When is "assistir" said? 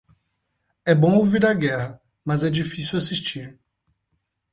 2.97-3.59